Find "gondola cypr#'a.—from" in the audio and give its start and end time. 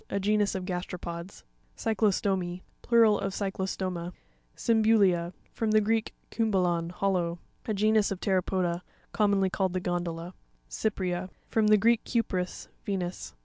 9.79-11.67